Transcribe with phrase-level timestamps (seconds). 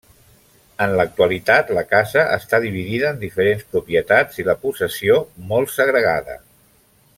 [0.85, 5.19] En l'actualitat la casa està dividida en diferents propietats i la possessió
[5.53, 6.41] molt segregada.